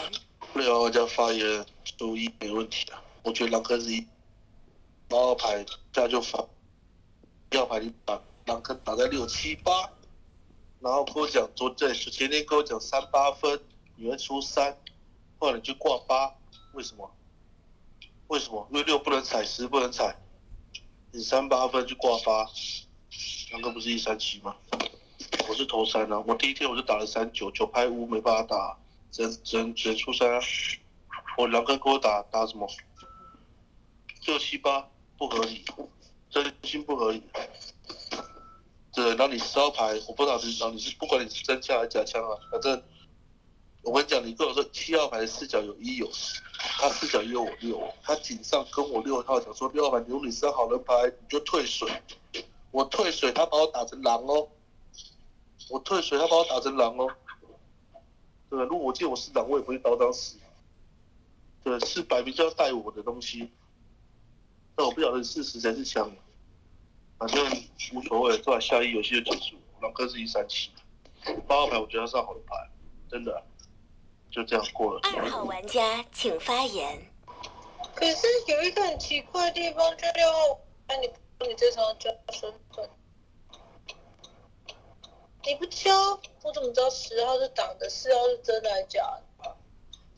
[0.55, 1.65] 六号玩家发言
[1.97, 2.93] 出一没问题的，
[3.23, 4.05] 我觉得狼坑是一，
[5.07, 6.45] 八号牌这样就发，
[7.51, 9.89] 一号牌你打狼坑打在六七八，
[10.83, 13.57] 然后跟我讲昨对前天跟我讲三八分
[13.95, 14.77] 你会出三，
[15.39, 16.35] 后来就挂八，
[16.73, 17.09] 为什么？
[18.27, 18.67] 为什么？
[18.69, 20.15] 因为六不能踩，十不能踩，
[21.11, 22.45] 你三八分就挂八，
[23.53, 24.55] 狼哥不是一三七吗？
[25.47, 28.77] 我是投三啊，我第一天我就打了三九，九拍五没办法打。
[29.13, 30.39] 只能只能只能出三啊！
[31.37, 32.67] 我狼哥给我打打什么？
[34.25, 35.63] 六七八不合理，
[36.31, 37.21] 真心不合理。
[38.93, 42.83] 对，然后你十号牌，我不知道你，然后你是不管你是真枪还是假枪啊，反正
[43.81, 51.89] 我跟你讲，你跟我说七号牌的视角有一有十，他视角也有我六，他井上跟我六号讲说六号牌有你是好人牌，你就退水。
[52.71, 54.47] 我退水，他把我打成狼哦。
[55.69, 57.07] 我退水，他把我打成狼哦。
[58.49, 60.37] 对，如果我记得我是狼，我也不会刀当死。
[61.63, 63.51] 对，是摆明就要带我的东西。
[64.75, 66.11] 但我不晓得事实才是枪，
[67.23, 69.55] 反正无所谓，做完下一游戏就结束。
[69.81, 70.71] 狼哥是一三七，
[71.47, 72.69] 八号牌我觉得他是好的牌，
[73.09, 73.41] 真的，
[74.29, 74.99] 就这样过了。
[75.03, 77.01] 二号玩家请发言。
[77.95, 80.59] 可是有一个很奇怪的地方，就六号，
[80.89, 81.09] 那你
[81.47, 82.89] 你这张交身份，
[85.45, 89.01] 你不交，我怎么知道十号是挡的，四号是真的还是假
[89.41, 89.55] 的？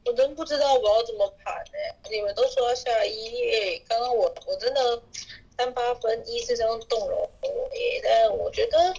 [0.06, 5.04] 我真不知道我要怎么盘哎、你们都说要下一哎，刚刚我我真的
[5.58, 8.94] 三八分一是这样动容我耶，但我觉得，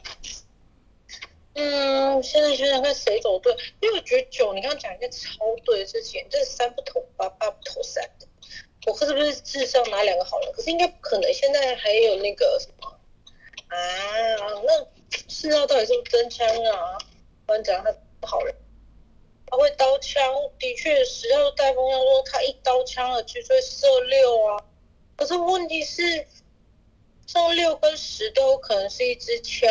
[1.54, 5.29] 嗯，现在想想看谁走对，因为我觉得九你刚刚讲一个超
[5.65, 8.27] 对的事情，这是三不投八，八不投三的。
[8.87, 10.52] 我是不是至少拿两个好人？
[10.52, 12.88] 可是应该不可能，现在还有那个什么
[13.69, 13.77] 啊？
[14.65, 14.87] 那
[15.29, 16.96] 四号到底是不是真枪啊？
[17.44, 18.54] 不然讲他不好人，
[19.46, 20.23] 他会刀枪，
[20.59, 24.65] 的确十号带风要说他一刀枪了，就会射六啊。
[25.17, 26.27] 可是问题是，
[27.27, 29.68] 上六跟十都可能是一支枪，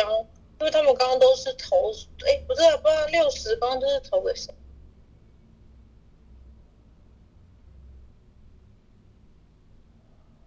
[0.60, 1.90] 因为他们刚刚都是投，
[2.26, 4.54] 哎，不是、啊，不知道六十刚刚都是投给谁？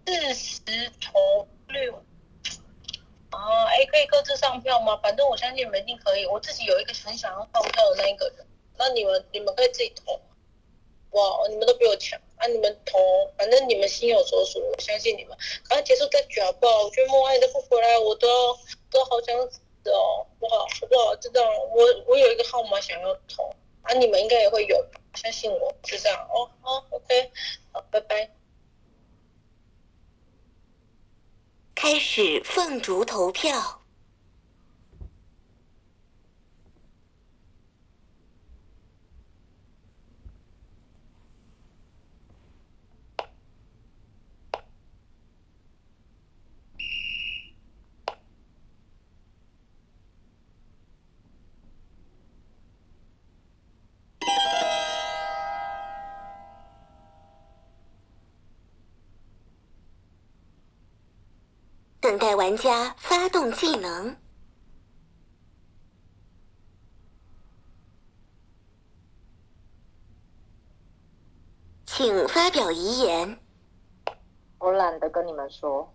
[0.06, 2.04] 四十投六
[3.32, 4.98] 啊，哎，可以各自上票吗？
[4.98, 6.26] 反正我相信你们一定可以。
[6.26, 8.46] 我自己有一个很想要上票的那一个人，
[8.78, 10.20] 那你们你们可以自己投。
[11.12, 12.46] 哇，你们都比我强啊！
[12.48, 13.02] 你们同，
[13.38, 15.36] 反正你们心有所属，我相信你们。
[15.68, 16.84] 赶快结束再举好不好？
[16.84, 18.56] 我觉得莫爱都不回来，我都
[18.92, 20.28] 都好想死哦！
[20.40, 21.16] 我好，我好？
[21.16, 21.42] 知道
[21.74, 24.86] 我我有一个号码想要同啊，你们应该也会有，
[25.16, 27.32] 相信我，就这样哦哦，OK，
[27.72, 28.30] 好，拜拜。
[31.74, 33.79] 开始凤竹投票。
[62.10, 64.16] 等待玩家发动技能。
[71.86, 73.40] 请发表遗言。
[74.58, 75.94] 我懒得跟你们说。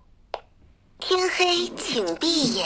[1.00, 2.64] 天黑，请闭眼。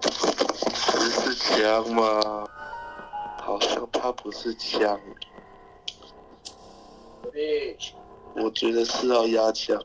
[0.00, 0.10] 不
[0.98, 2.48] 是枪吗？
[3.40, 5.00] 好像他不是枪。
[8.36, 9.82] 我觉得是要压枪。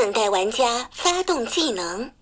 [0.00, 2.14] 等待玩家发动技能。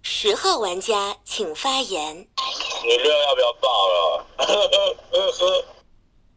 [0.00, 2.26] 十号玩家请发言。
[2.84, 4.26] 你六要不要爆了？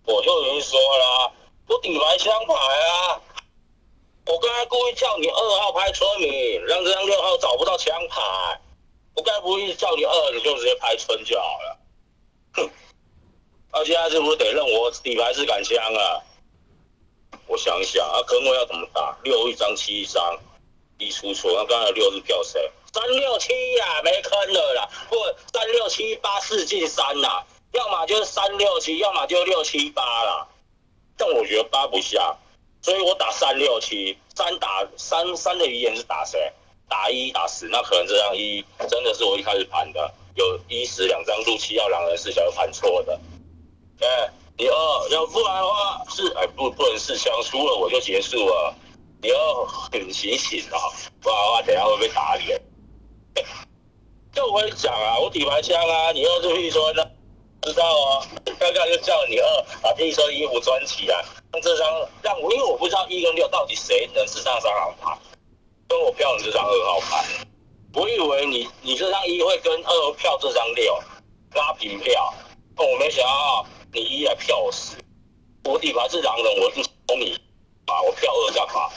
[0.04, 1.32] 我就已经说了，
[1.68, 3.22] 我底牌枪牌啊！
[4.26, 8.60] 我刚才故意叫你二号拍村民，让这张六号找不到枪牌。
[9.16, 11.78] 我刚才不是叫你二，你就直接拍村就好了。
[12.54, 12.70] 哼！
[13.72, 16.22] 那现在是不是得认我底牌是杆枪啊？
[17.48, 19.18] 我想一想啊，坑位要怎么打？
[19.24, 20.40] 六一张，七一张，
[20.98, 21.52] 一出错。
[21.54, 22.72] 那刚才六是票谁？
[22.94, 24.90] 三六七呀，没坑了啦。
[25.10, 25.18] 不，
[25.52, 27.46] 三六七八四进三啦。
[27.72, 30.48] 要么就是三六七，要么就六七八啦。
[31.18, 32.36] 但我觉得八不下，
[32.82, 34.18] 所以我打三六七。
[34.36, 36.52] 三打三三的遗言是打谁？
[36.90, 43.20] 打一打十，那可能这张一真的是我一开始盘的，有一十两张入七要狼人四小盘错的。
[44.02, 48.76] 哎，你二要不然的话是哎不不能四枪输了我就结束了。
[49.22, 50.80] 你要很醒醒啊，
[51.22, 52.62] 不然的话等下会被打脸。
[54.34, 57.12] 就我跟你讲啊，我底牌枪啊，你二是屁村的，
[57.64, 58.24] 知道哦。
[58.60, 65.18] 刚刚就叫你二把屁村衣服穿起来，让这张让我，因为我不知道一跟六到底谁能吃上三狼牌，
[65.90, 67.26] 跟我票你这张二号牌。
[67.96, 70.94] 我以为你你这张一会跟二票这张六
[71.56, 72.32] 拉平票，
[72.78, 74.96] 我没想到你一来票我死。
[75.66, 77.34] 我底牌是狼人，我是聪明
[77.88, 78.90] 啊，我票二干嘛？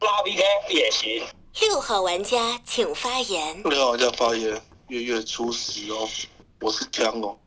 [0.00, 1.24] 拉 PK 也行。
[1.60, 3.62] 六号玩家请发言。
[3.62, 6.08] 六号玩家发言，月月初十哦，
[6.60, 7.38] 我是枪哦，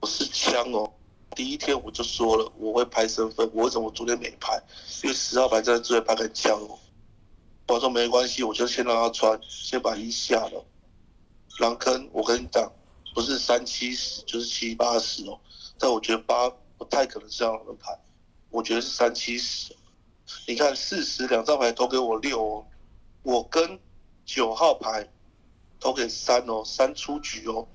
[0.00, 0.90] 我是枪哦。
[1.36, 4.58] 第一天我就说了我会拍身份，我为什么昨天没拍？
[5.04, 6.78] 因为十号牌在最后拍个枪哦。
[7.70, 10.64] 我说没关系，我就先让他穿，先把一下了。
[11.60, 12.70] 狼坑，我跟你讲，
[13.14, 15.38] 不是三七十就是七八十哦。
[15.78, 17.96] 但我觉得八不太可能是让人牌，
[18.50, 19.72] 我觉得是三七十。
[20.48, 22.66] 你看四十两张牌投给我六哦。
[23.22, 23.78] 我跟
[24.24, 25.08] 九号牌
[25.78, 27.68] 投给三哦，三出局哦。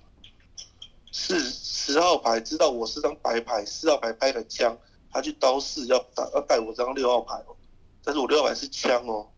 [1.12, 4.78] 是十号牌知道我是张白牌，四号牌拍了枪，
[5.10, 7.56] 他去刀四要打要带我张六号牌哦。
[8.04, 9.30] 但是我六号牌是枪哦，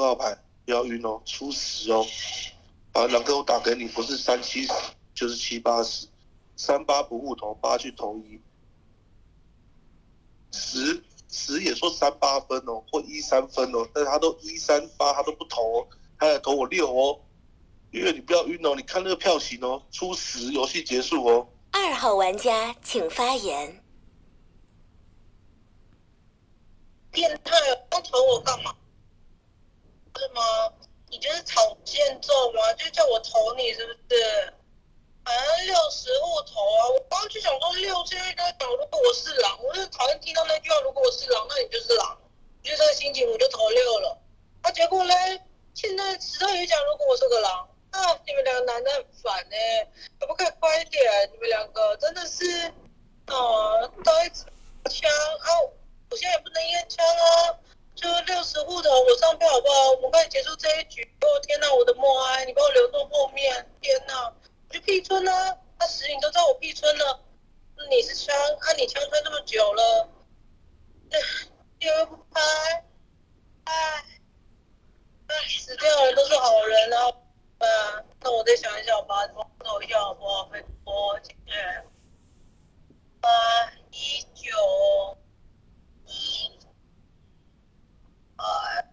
[0.00, 0.34] 二号牌
[0.64, 2.06] 不要晕哦，出十哦。
[2.90, 4.72] 把狼哥我打给你，不是三七十
[5.14, 6.08] 就是七八十，
[6.56, 8.40] 三八不互投，八去投一，
[10.52, 11.04] 十。
[11.32, 15.88] 十也说三八分哦，或一三分哦，但是他都一三八，他都不投哦，
[16.18, 17.20] 他要投我六哦。
[17.90, 21.46] 月月你不要晕哦，你看那个票型哦，出十游戏结束哦。
[21.70, 23.80] 二号玩家请发言。
[27.12, 28.74] 变态哦，要投我干嘛？
[30.20, 30.42] 是吗？
[31.08, 32.72] 你就是草箭咒吗？
[32.74, 34.52] 就叫我投你是不是？
[35.24, 36.88] 反正六十户投啊！
[36.92, 40.80] 我刚刚就想说六，现在跟他讲，如果我是狼，我就讨厌听到那句话。
[40.80, 42.18] 如果我是狼，那你就是狼。
[42.62, 44.18] 就这个心情，我就投六了。
[44.62, 45.40] 啊，结果嘞，
[45.74, 49.56] 现在石头也讲，如果我是个狼，啊，你们两个男的很烦呢，
[50.18, 51.30] 可不可以快一点？
[51.32, 52.68] 你们两个真的是，
[53.26, 54.28] 啊，刀一
[54.90, 55.10] 枪
[55.40, 55.48] 啊！
[56.10, 57.58] 我现在也不能验枪啊，
[58.00, 59.90] 就六十户的，我上票好不好？
[59.90, 61.02] 我们快结束这一局。
[61.20, 63.70] 哦，天哪，我的默哀，你帮我留到后面。
[63.82, 65.56] 天哪，我去避村呢、啊？
[65.78, 67.20] 他十，你都在我避村了。
[67.90, 70.08] 你是枪，看、你枪穿这么久了，
[71.80, 72.40] 又不开，
[73.64, 74.04] 哎，
[75.26, 77.08] 哎，死掉的人都是好人啊。
[77.58, 79.26] 啊，那我再想一想吧，
[79.58, 80.44] 帮我一下好不好？
[80.44, 81.84] 拜托，谢谢。
[83.20, 83.28] 八
[83.90, 85.19] 一九。
[88.40, 88.89] 哎，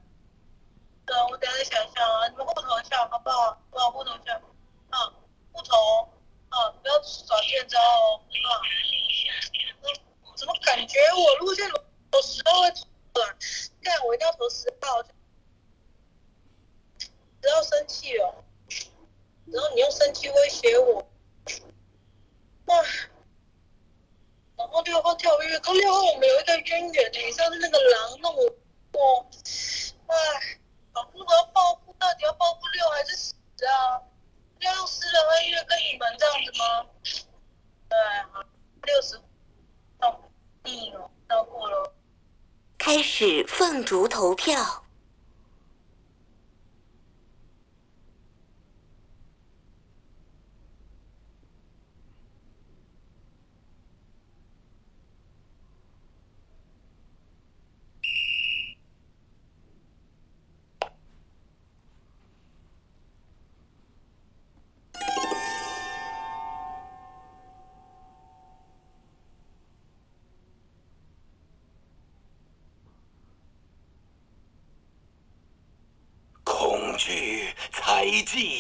[78.34, 78.57] 19